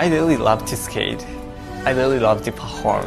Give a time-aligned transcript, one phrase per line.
[0.00, 1.26] I really love to skate.
[1.84, 3.04] I really love to perform.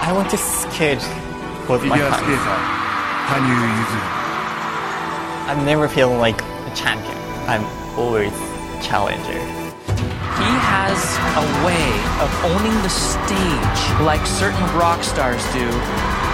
[0.00, 1.02] I want to skate
[1.68, 2.16] with my hands.
[2.16, 2.58] skater
[5.50, 7.16] I'm never feeling like a champion.
[7.48, 7.64] I'm
[7.98, 8.32] always
[8.86, 9.57] challenger.
[9.98, 10.98] He has
[11.34, 11.90] a way
[12.22, 15.66] of owning the stage like certain rock stars do.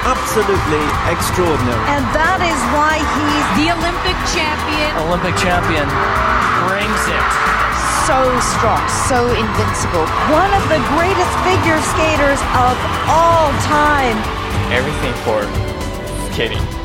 [0.05, 1.85] Absolutely extraordinary.
[1.89, 4.93] And that is why he's The Olympic champion.
[5.09, 5.89] Olympic champion
[6.69, 7.27] brings it.
[8.05, 8.21] so
[8.53, 10.05] strong, so invincible.
[10.29, 12.77] One of the greatest figure skaters of
[13.09, 14.21] all time.
[14.69, 15.41] Everything for
[16.33, 16.84] skating.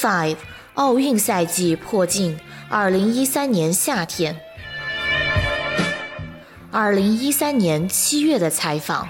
[0.00, 0.36] Five，
[0.74, 4.40] 奥运赛季迫近，二零一三年夏天。
[6.70, 9.08] 二零一三年七月的采访。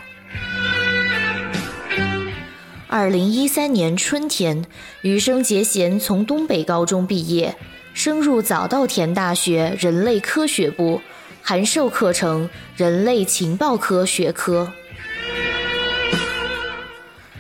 [2.87, 4.65] 二零一三年春天，
[5.03, 7.55] 羽生结弦从东北高中毕业，
[7.93, 11.03] 升入早稻田大学人类科学部，
[11.43, 14.73] 函授课程人类情报科学科。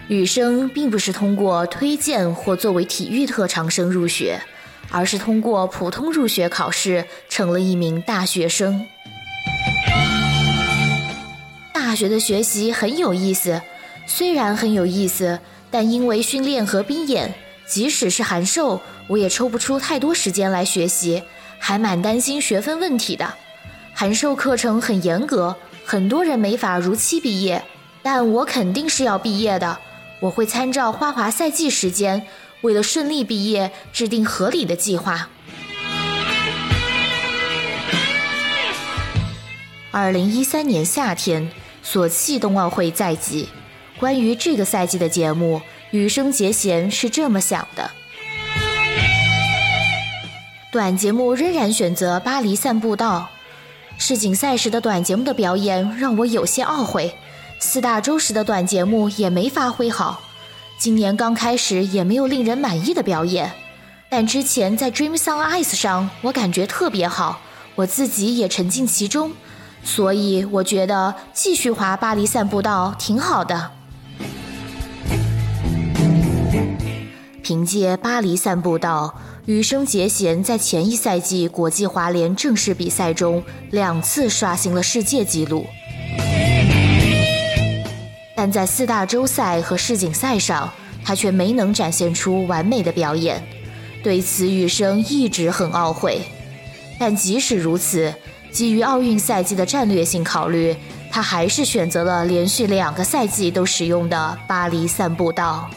[0.08, 4.40] 羽生并不是通过推荐或作为体育特长生入学，
[4.90, 8.86] 而是通过普通入学考试成了一名大学生。
[11.74, 13.60] 大学的学习很有意思，
[14.06, 15.38] 虽然很有意思，
[15.70, 17.34] 但因为训练和兵演，
[17.66, 21.22] 即使是函授，我也抽不出太多时间来学习，
[21.58, 23.34] 还蛮担心学分问题的。
[23.92, 27.62] 函授课程很严格，很多人没法如期毕业，
[28.02, 29.78] 但我肯定是要毕业的。
[30.20, 32.26] 我会参照花滑赛季时间，
[32.62, 35.28] 为了顺利毕业，制定合理的计划。
[39.90, 41.50] 二零一三年夏天，
[41.82, 43.48] 索契冬奥会在即。
[43.98, 47.90] 关于这个赛季的节目，羽生结弦是这么想的：
[50.70, 53.28] 短节目仍然选择巴黎散步道。
[53.96, 57.16] 世锦赛时的短节目的表演让我有些懊悔。
[57.60, 60.22] 四大洲时的短节目也没发挥好，
[60.78, 63.52] 今年刚开始也没有令人满意的表演，
[64.08, 67.40] 但之前在 Dreams on Ice 上我感觉特别好，
[67.74, 69.32] 我自己也沉浸其中，
[69.82, 73.72] 所以我觉得继续滑巴黎散步道挺好的。
[77.42, 85.66] 凭借巴黎散步道，羽生结弦在前一赛季国际滑联正式比赛中两次刷新了世界纪录。
[88.40, 90.72] 但在四大洲赛和世锦赛上，
[91.04, 93.44] 他却没能展现出完美的表演，
[94.00, 96.20] 对此羽生一直很懊悔。
[97.00, 98.14] 但即使如此，
[98.52, 100.76] 基于奥运赛季的战略性考虑，
[101.10, 105.68] 他还是选择了连续两个赛季都使用的巴黎散步道。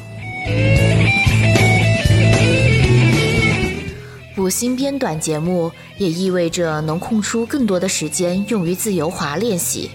[4.35, 9.89] 补新编短节目也意味着能空出更多的时间用于自由滑练习。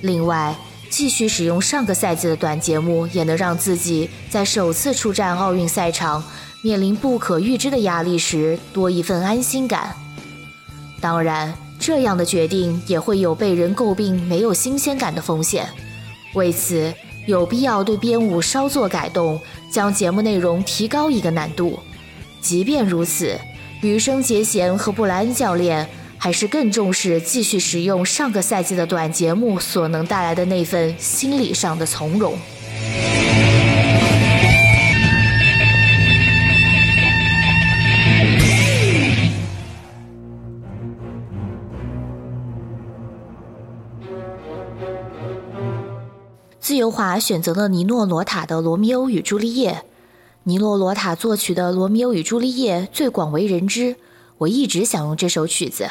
[0.00, 0.54] 另外，
[0.90, 6.22] 继续使用上个赛季的短节目，也能让自己在首次出战奥运赛场、
[6.62, 9.94] 面临不可预知的压力时多一份安心感。
[11.00, 15.68] 当然，这样的决定也会有被人诟病没有新鲜感的风险。
[16.34, 16.92] 为此，
[17.26, 19.40] 有必要对编舞稍作改动，
[19.72, 21.78] 将节目内容提高一个难度。
[22.40, 23.38] 即便如此，
[23.82, 25.88] 羽生结弦和布莱恩教练。
[26.18, 32.36] 还是更重视继续使用上个赛季的短节目所能带来的那份心理上的从容。
[46.60, 49.72] 自由滑选择了尼诺罗塔的《罗密欧与朱丽叶》，
[50.42, 53.96] 尼诺罗塔作曲的《罗密欧与朱丽叶》最广为人知，
[54.36, 55.88] 我一直想用这首曲子。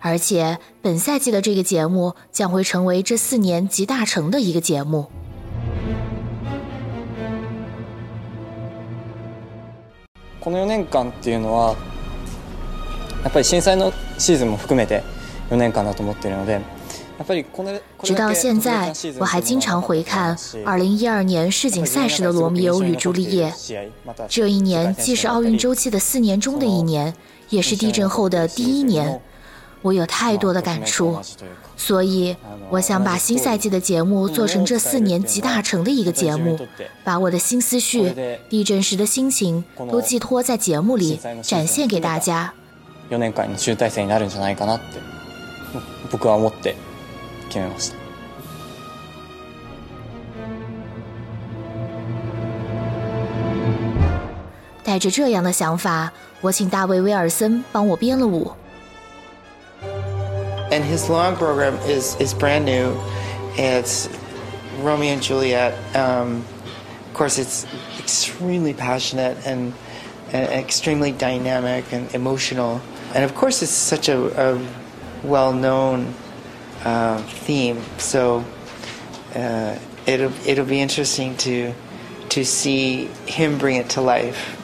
[0.00, 5.06] 而且本赛季的这个节目将会成为这四年集大成的一个节目。
[10.40, 11.76] この4年間っていうのは
[13.22, 15.02] やっぱり震災のシーズンも含めて
[15.50, 16.60] 4年間だと思っているので。
[18.02, 23.48] 直到现在，我还经常回看2012年世锦赛时的《罗密欧与朱丽叶》。
[24.28, 27.14] 这一年既是奥运周期的四年中的一年，
[27.50, 29.20] 也是地震后的第一年。
[29.82, 31.20] 我有太多的感触，
[31.76, 32.36] 所以
[32.70, 36.56] 我想把新赛季的节目做成这四年集大成的一个节目，
[37.02, 38.14] 把我的新思绪、
[38.48, 42.54] 地震时的心情都寄托在节目里，展现给大家。
[43.10, 45.00] 4年間に集大成になるんじゃないかなって
[46.10, 46.76] 僕は思って
[47.50, 47.96] 決めました。
[54.84, 58.52] 带着这样的想法，我请大卫·威尔森帮我编了舞。
[60.71, 62.99] And his long program is, is brand new.
[63.53, 64.09] It's
[64.79, 65.73] Romeo and Juliet.
[65.95, 66.45] Um,
[67.05, 67.65] of course, it's
[67.99, 69.73] extremely passionate and,
[70.33, 72.81] and extremely dynamic and emotional.
[73.15, 74.67] And of course, it's such a, a
[75.23, 76.13] well known
[76.83, 77.81] uh, theme.
[77.97, 78.43] So
[79.35, 81.73] uh, it'll, it'll be interesting to,
[82.29, 84.61] to see him bring it to life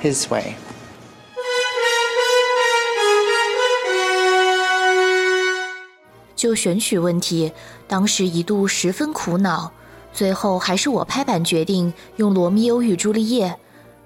[0.00, 0.56] his way.
[6.46, 7.50] 就选曲问题，
[7.88, 9.72] 当时一度十分苦恼，
[10.12, 13.48] 最后还是我拍板决定用《罗密欧与朱丽叶》，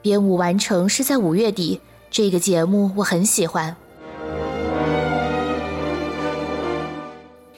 [0.01, 1.83] 编舞完成是在五月底。
[2.11, 3.77] 这个节目我很喜欢，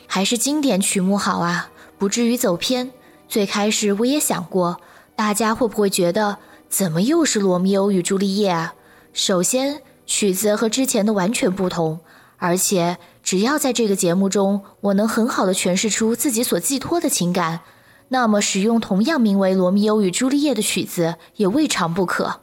[0.09, 2.91] 还是经典曲目好啊，不至于走偏。
[3.29, 4.81] 最开始我也想过，
[5.15, 6.39] 大家会不会觉得
[6.69, 8.75] 怎么又是《罗密欧与朱丽叶》啊？
[9.13, 12.01] 首先，曲子和之前的完全不同。
[12.45, 17.61] 而且，只要在这个节目中，我能很好的诠释出自己所寄托的情感，
[18.09, 22.41] 那么使用同样名为《罗密欧与朱丽叶》的曲子也未尝不可。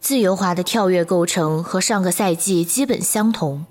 [0.00, 3.64] 自由滑的跳跃构成和上个赛季基本相同，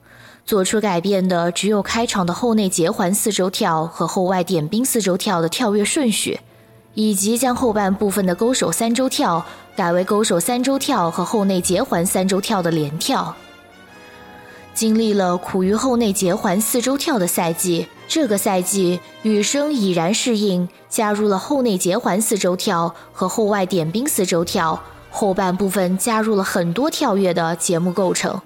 [0.46, 6.40] 做出改变的只有开场的后内结环四周跳和后外点冰四周跳的跳跃顺序。
[6.94, 9.46] 以及将后半部分的勾手三周跳
[9.76, 13.36] 改为勾手三周跳和后内结环三周跳的连跳。
[14.74, 24.82] 经历了苦于后内结环四周跳的赛季，这个赛季羽生已然适应，加入了后内结环四周跳和后外点冰四周跳，
[25.12, 28.42] 后半部分加入了很多跳跃的节目构成。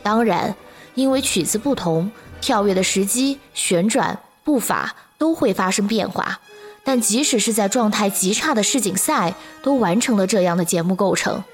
[0.00, 0.54] 当然，
[0.94, 2.10] 因为曲子不同，
[2.40, 6.38] 跳跃的时机、旋转、步伐都会发生变化。
[6.88, 11.44] 但即使是在状态极差的世锦赛，都完成了这样的节目构成，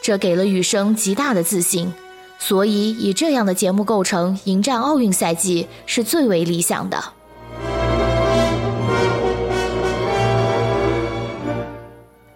[0.00, 1.92] 这给了羽生极大的自信。
[2.38, 7.04] 所以，以这样的节目构成迎战奥运赛季是最为理想的。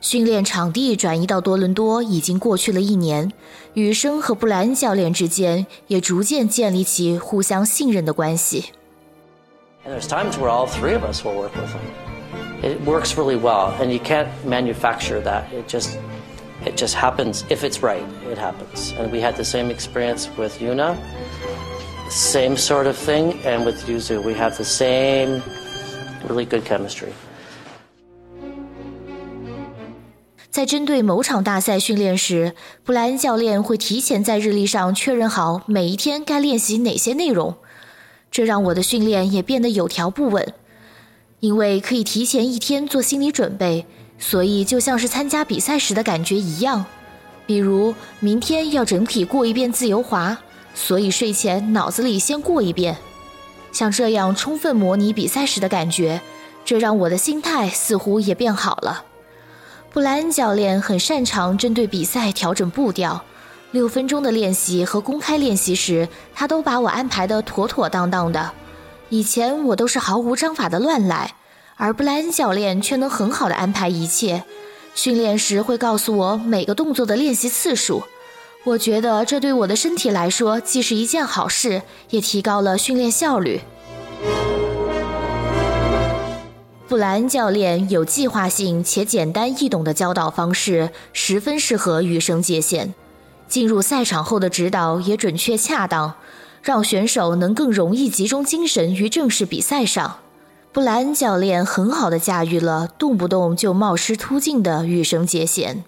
[0.02, 3.32] 训练场地转移到多伦多已经过去了一年，
[3.72, 8.66] 羽生和布莱恩教练之间也逐渐建立起互相信任的关系。
[9.86, 12.01] There's times where all three of us will work with him.
[12.63, 15.45] It works really well, and you can't manufacture that.
[15.53, 15.97] It just
[16.65, 17.43] it just happens.
[17.49, 18.93] If it's right, it happens.
[18.97, 20.97] And we had the same experience with Yuna.
[22.09, 25.41] Same sort of thing, and with Yuzu, we have the same
[26.27, 27.13] really good chemistry.
[30.49, 37.55] 在针对某场大赛训练时，布莱恩教练会提前在日历上确认好每一天该练习哪些内容，
[38.31, 40.53] 这让我的训练也变得有条不紊。
[41.42, 43.84] 因为可以提前一天做心理准备，
[44.16, 46.84] 所以就像是参加比赛时的感觉一样。
[47.46, 50.38] 比如明天要整体过一遍自由滑，
[50.72, 52.96] 所以睡前脑子里先过一遍，
[53.72, 56.20] 像这样充分模拟比赛时的感觉，
[56.64, 59.04] 这让我的心态似乎也变好了。
[59.92, 63.24] 布莱恩教练很擅长针对比赛调整步调，
[63.72, 68.52] 六分钟的练习和公开练习时，他都把我安排得妥妥当当的。
[69.10, 71.34] 以前我都是毫无章法的乱来，
[71.82, 74.44] 而布莱恩教练却能很好的安排一切。
[74.94, 78.04] 训练时会告诉我每个动作的练习次数，
[78.62, 83.62] 我觉得这对我的身体来说既是一件好事，也提高了训练效率。
[86.86, 92.94] 布莱恩教练有计划性且简单易懂的教导方式，十分适合羽生界限。
[93.48, 96.14] 进入赛场后的指导也准确恰当，
[96.62, 100.18] 让选手能更容易集中精神于正式比赛上。
[100.72, 105.84] 布莱恩教练很好的驾驭了动不动就冒失突进的羽生结弦。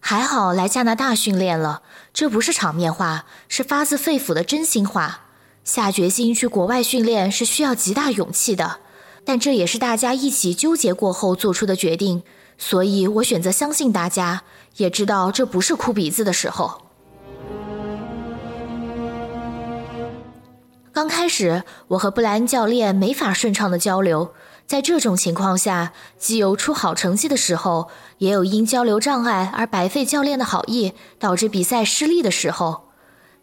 [0.00, 5.20] 还好来加拿大训练了，这不是场面话，是发自肺腑的真心话。
[5.62, 8.78] 下决心去国外训练是需要极大勇气的，
[9.24, 12.24] 但这也是大家一起纠结过后做出的决定，
[12.58, 14.42] 所以我选择相信大家，
[14.78, 16.83] 也知道这不是哭鼻子的时候。
[20.94, 24.32] 刚开始，我和布莱恩教练没法顺畅的交流。
[24.64, 32.84] 在这种情况下，既有出好成绩的时候，也有因交流障碍而白费教练的好意，导致比赛失利的时候。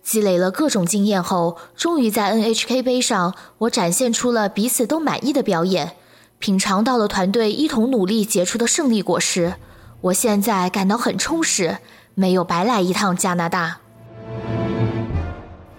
[0.01, 5.98] 积累了各种经验后，终于在 NHK 杯上，我展现出了彼此都满意的表演，
[6.39, 9.55] 品尝到了团队一同努力结出的胜利果实。
[10.00, 11.79] 我现在感到很充实，
[12.15, 13.79] 没有白来一趟加拿大。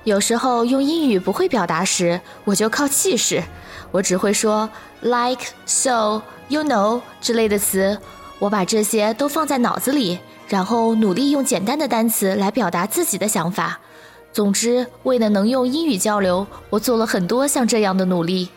[0.05, 3.43] 有时候用英语不会表达时，我就靠气势，
[3.93, 4.69] 我只会说
[5.01, 7.97] like so you know 之类的词，
[8.41, 10.19] 我把这些都放在脑子里，
[10.49, 13.79] 然后努力用简单的单词来表达自己的想法。
[14.33, 18.49] 总之，为了能用英语交流，我做了很多像这样的努力。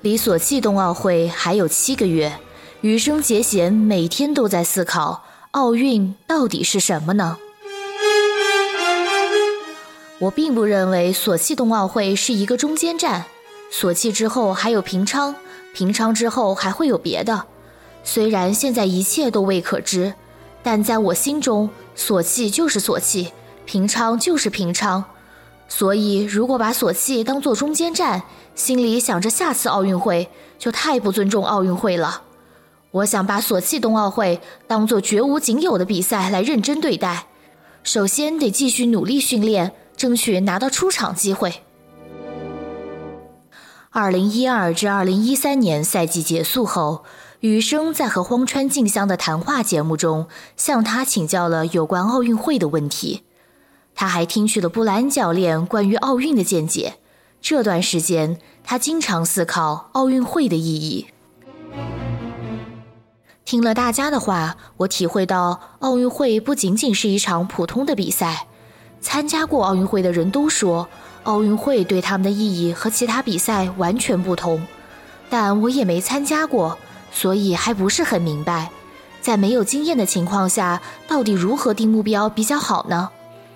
[0.00, 2.32] 离索契冬奥会还有七个月，
[2.80, 7.36] 羽生结弦每天都在思考：奥运到底是什么呢？
[10.20, 13.24] 我并不认为索契冬奥会是一个中间站，
[13.70, 15.34] 索契之后还有平昌，
[15.74, 17.44] 平昌之后还会有别的。
[18.04, 20.14] 虽然现在一切都未可知，
[20.62, 23.32] 但在我心中，索契就是索契，
[23.66, 25.04] 平昌就是平昌。
[25.68, 28.22] 所以，如果把索契当做中间站，
[28.54, 30.28] 心里想着下次奥运会，
[30.58, 32.22] 就太不尊重奥运会了。
[32.92, 37.26] 我想把索契冬奥会当做绝无仅有的比赛来认真对待。
[37.82, 39.72] 首先得继续努力训练。
[40.04, 41.62] 争取拿到出场机会。
[43.88, 47.04] 二零一二至二零一三年赛季结束后，
[47.40, 50.26] 羽生在和荒川静香的谈话节目中
[50.58, 53.22] 向他请教了有关奥运会的问题。
[53.94, 56.96] 他还听取了布莱恩教练关于奥运的见解。
[57.40, 61.06] 这段时间，他经常思考奥运会的意义。
[63.46, 68.48] 听了大家的话，我体会到奥运会不仅仅是一场普通的比赛。
[69.04, 70.88] 参加过奥运会的人都说，
[71.24, 74.66] 奥运会对他们的意义和其他比赛完全不同。
[75.28, 76.78] 但我也没参加过，
[77.12, 78.70] 所以还不是很明白，
[79.20, 83.10] 在没有经验的情况下，到底如何定目标比较好呢？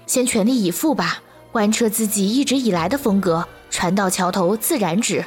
[0.06, 5.24] 先全力以赴吧，贯彻自己一直以来的风格，船到桥头自然直。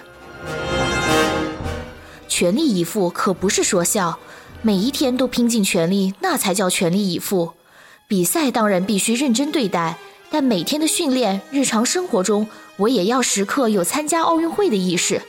[2.27, 4.19] 全力以赴可不是说笑，
[4.61, 7.53] 每一天都拼尽全力，那才叫全力以赴。
[8.07, 9.97] 比赛当然必须认真对待。
[10.33, 12.47] 但每天的训练、日常生活中，
[12.77, 15.21] 我也要时刻有参加奥运会的意识。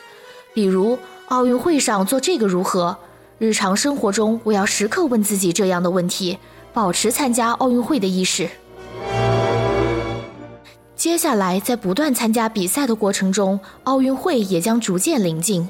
[0.55, 2.97] 比如奥运会上做这个如何？
[3.39, 6.39] 日常生活中，我要时刻问自己这样的问题，
[6.73, 8.49] 保持参加奥运会的意识。
[10.95, 15.69] 接下来，在不断参加比赛的过程中，奥运会也将逐渐临近，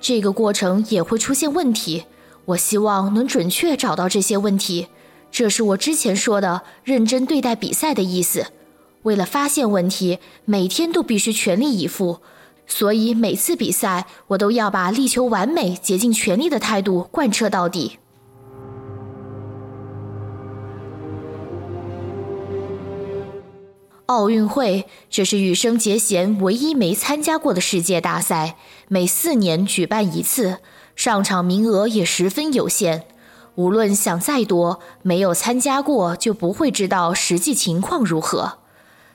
[0.00, 2.02] 这个过程也会出现问题。
[2.46, 4.88] 我希望能准确找到这些问题，
[5.30, 8.46] 这是我之前说的认真对待比赛的意思。
[9.02, 12.20] 为了发现问题，每天都必须全力以赴，
[12.66, 17.98] 所以每次比赛我都要把力求完美、竭尽全力的态度贯彻到底。
[24.06, 28.56] 奥运会这是羽生结弦唯一没参加过的世界大赛，
[28.88, 30.58] 每四年举办一次，
[30.94, 33.06] 上场名额也十分有限。
[33.54, 38.58] 无论想再多，没有参加过就不会知道实际情况如何。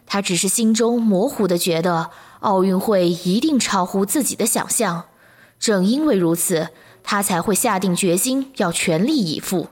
[0.07, 2.09] 他只是心中模糊的觉得
[2.39, 5.03] 奥运会一定超乎自己的想象，
[5.59, 6.69] 正因为如此，
[7.03, 9.67] 他才会下定决心要全力以赴。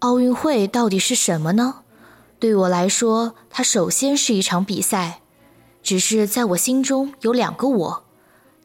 [0.00, 1.76] 奥运会到底是什么呢？
[2.38, 5.20] 对我来说，它首先是一场比赛，
[5.82, 8.04] 只是在我心中有两个我，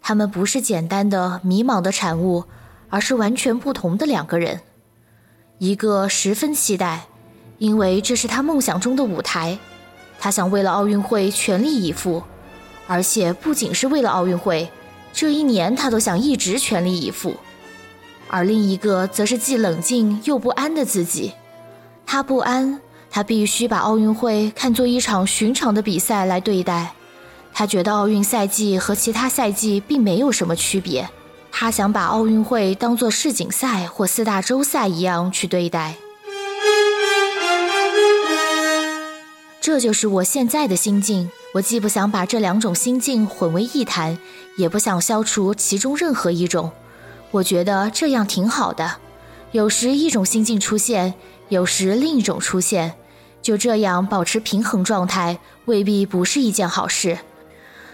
[0.01, 2.43] 他们不是简单的迷茫的产物，
[2.89, 4.61] 而是完全不同的两个人，
[5.59, 7.08] 一个十分期待。
[7.59, 9.59] 因为这是他梦想中的舞台，
[10.17, 12.23] 他想为了奥运会全力以赴，
[12.87, 14.69] 而且不仅是为了奥运会，
[15.13, 17.35] 这一年他都想一直全力以赴。
[18.29, 21.33] 而另一个则是既冷静又不安的自己，
[22.05, 22.79] 他不安，
[23.11, 26.93] 他必须把奥运会看作一场寻常的比赛来对待。
[27.51, 31.09] 他觉得奥运赛季和其他赛季并没有什么区别，
[31.51, 35.95] 他想把奥运会当作世锦赛或四大洲赛一样去对待。
[39.61, 41.29] 这就是我现在的心境。
[41.53, 44.17] 我既不想把这两种心境混为一谈，
[44.57, 46.71] 也不想消除其中任何一种。
[47.31, 48.97] 我觉得这样挺好的。
[49.51, 51.15] 有时一种心境出现，
[51.49, 52.93] 有时另一种出现，
[53.41, 57.17] 就这样保持平衡状态，未必不是一件好事。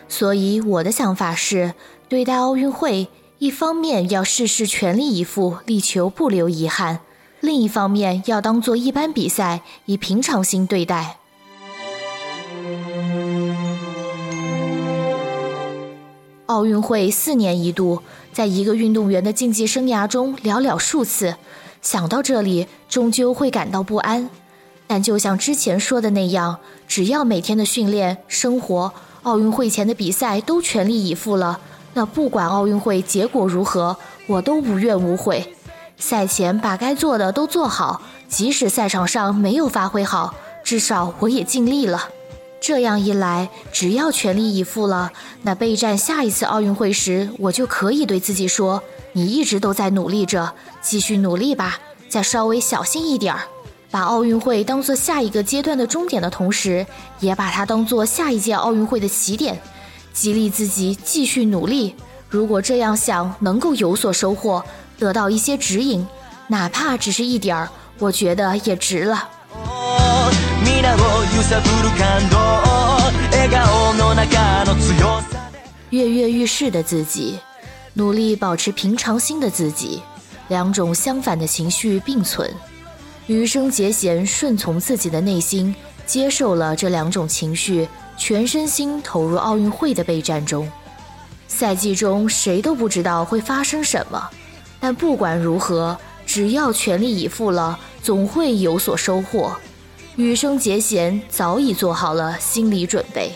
[0.09, 1.73] 所以我的想法是，
[2.09, 3.07] 对待奥运会，
[3.39, 6.99] 一方面要事事全力以赴，力求不留遗憾；
[7.39, 11.19] 另一方面要当做一般比赛，以平常心对待。
[16.55, 21.35] 奥运会四年一度，在一个运动员的竞技生涯中寥寥数次，
[21.81, 24.29] 想到这里，终究会感到不安。
[24.87, 26.57] 但就像之前说的那样，
[26.87, 28.93] 只要每天的训练、生活、
[29.23, 31.59] 奥运会前的比赛都全力以赴了，
[31.93, 35.53] 那不管奥运会结果如何，我都无怨无悔。
[35.97, 40.33] 赛前把该做的都做好，即使赛场上没有发挥好，
[40.63, 42.07] 至少我也尽力了。
[42.61, 45.11] 这样一来，只要全力以赴了，
[45.43, 48.81] 那备战下一次奥运会时，我就可以对自己说
[49.13, 51.77] ：“你一直都在努力着，继续努力吧，
[52.09, 53.41] 再稍微小心一点儿。”
[53.91, 56.85] 把奥运会当做下一个阶段的终点的同时，
[57.19, 59.61] 也把它当做下一届奥运会的起点，
[60.11, 61.95] 激励自己继续努力。
[62.27, 64.63] 如果这样想能够有所收获，
[64.97, 66.05] 得到一些指引，
[66.47, 67.69] 哪怕只是一点儿，
[67.99, 69.29] 我觉得也值了。
[75.91, 77.39] 跃跃欲试的自己，
[77.93, 80.01] 努力保持平常心的自己，
[80.49, 82.51] 两种相反的情绪并存。
[83.27, 85.73] 余生节贤顺从自己的内心，
[86.05, 87.87] 接受了这两种情绪，
[88.17, 90.69] 全身心投入奥运会的备战中。
[91.47, 94.29] 赛季中谁都不知道会发生什么，
[94.79, 99.55] 但不管如何，只要全力以赴了，总会有所收获。
[100.17, 103.33] 羽生结弦早已做好了心理准备。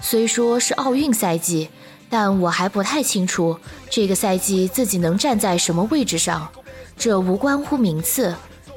[0.00, 1.68] 虽说是奥运赛季，
[2.08, 3.58] 但我还不太清楚
[3.90, 6.48] 这个赛季自己能站在什么位置上。
[6.96, 8.34] 这无关乎名次，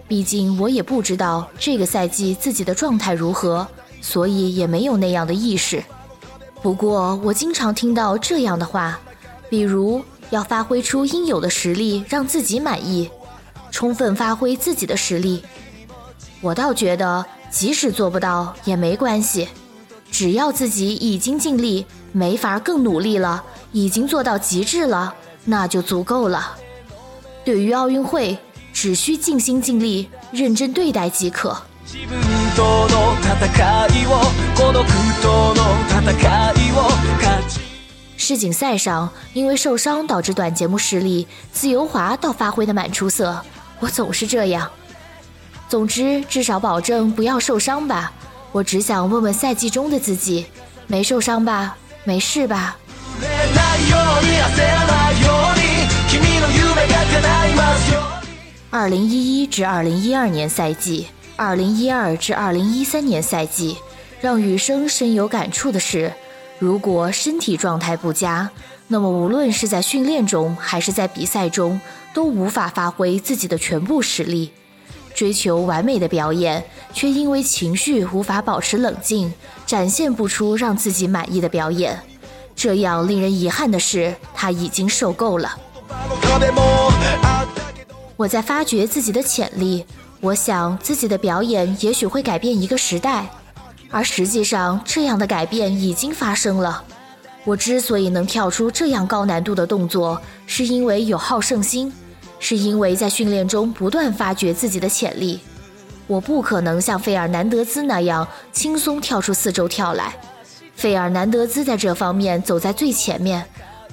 [0.10, 3.66] 毕竟我也不知道这个赛季自己的状态如何，
[4.02, 5.82] 所以也没有那样的意识。
[6.62, 9.00] 不过我经常听到这样的话，
[9.50, 10.04] 比如。
[10.30, 13.10] 要发挥出应有的实力，让自己满意，
[13.72, 15.44] 充分发挥自己的实力。
[16.42, 19.48] 我倒觉得，即使做不到也没关系，
[20.12, 25.14] 只要自己已经尽力，没法更努力了，已经做到极致了，
[25.46, 26.56] 那就足够了。
[27.44, 28.38] 对于奥运会，
[28.72, 31.58] 只需尽心尽力，认真对待即可。
[38.30, 43.44] 世锦赛上，因为受伤导致短节目失利，自由滑倒发挥的蛮出色。
[43.80, 44.70] 我总是这样。
[45.68, 48.12] 总之，至少保证不要受伤吧。
[48.52, 50.46] 我只想问问赛季中的自己，
[50.86, 51.76] 没受伤吧？
[52.04, 52.78] 没事吧？
[58.70, 63.76] 二零一一至二零一二年赛季，二零一二至二零一三年赛季，
[64.22, 66.14] 让羽生深有感触的是。
[66.60, 68.50] 如果身体状态不佳，
[68.90, 71.80] 那么无论是在训练中还是在比赛中，
[72.14, 74.52] 都无法发挥自己的全部实力。
[75.16, 79.34] 追求完美的表演，却因为情绪无法保持冷静，
[79.66, 81.98] 展现不出让自己满意的表演。
[82.56, 85.58] 这样令人遗憾的是，他已经受够了。
[88.18, 89.86] 我在发掘自己的潜力，
[90.20, 93.30] 我想自己的表演也许会改变一个时代。
[93.92, 96.84] 而实际上，这样的改变已经发生了。
[97.44, 101.92] 我之所以能跳出这样高难度的动作，是因为有好胜心，
[102.40, 105.40] 是因为在训练中不断发掘自己的潜力。
[106.06, 110.16] 我不可能像费尔南德兹那样轻松跳出四周跳来。
[110.76, 113.46] 费尔南德兹在这方面走在最前面，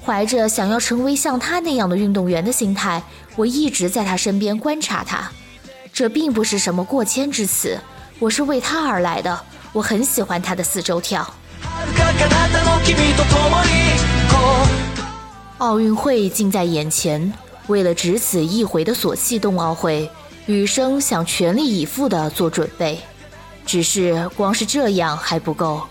[0.05, 3.01] 怀着想要成为像他那样的运动员的心态，
[3.35, 5.31] 我一直在他身边观察他。
[5.91, 7.79] 这并不是什么过谦之词，
[8.19, 9.39] 我是为他而来的。
[9.77, 11.31] 我很喜欢他的四周跳。
[15.59, 17.31] 奥运会近在眼前，
[17.67, 20.09] 为了只此一回的索契冬奥会，
[20.47, 22.99] 羽生想全力以赴地做准备。
[23.67, 25.83] 只是光是这样还不够，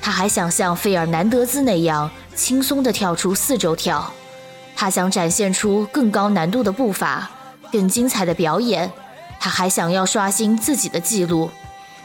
[0.00, 4.08] 他还想像费尔南德兹那样轻松地跳出四周跳。
[4.76, 7.28] 他想展现出更高难度的步伐，
[7.72, 8.92] 更精彩的表演。
[9.40, 11.50] 他还想要刷新自己的记录。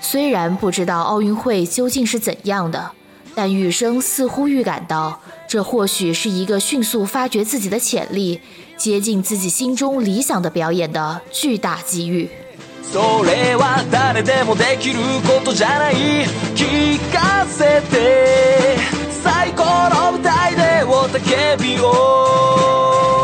[0.01, 2.91] 虽然不知道奥运会究竟是怎样的，
[3.35, 8.41] 但羽生似乎预感到，这或许是一个迅速发掘自己的潜力、
[8.77, 12.29] 接近自己心中理想的表演的巨大机遇。
[19.23, 23.16] 最高の舞台で雄たけびを